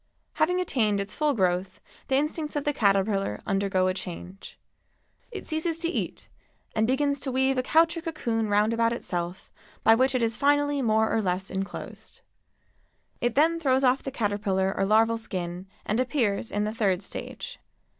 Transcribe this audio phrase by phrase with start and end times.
[0.33, 4.57] Having attained its full growth the instincts of the caterpillar undergo a change.
[5.29, 6.27] It ceases to eat
[6.75, 9.51] and begins to weave a couch or cocoon round about itself
[9.83, 12.21] by which it is finally more or less enclosed.
[13.19, 17.59] It then throws off the caterpillar or larval skin and appears in the third stage.